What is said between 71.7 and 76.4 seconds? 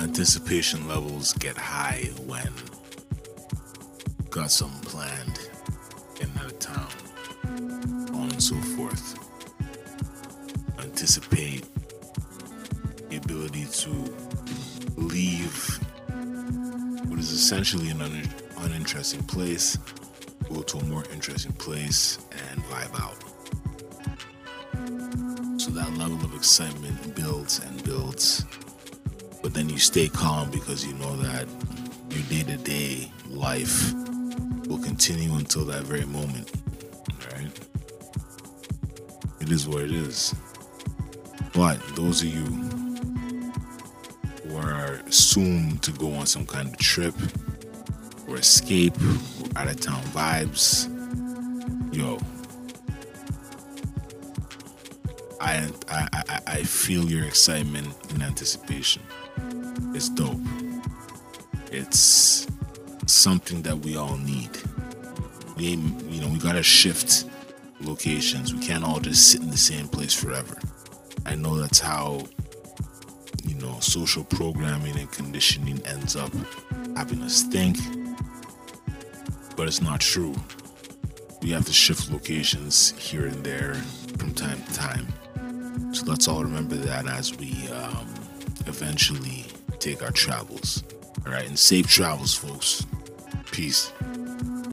how, you know, social programming and conditioning ends up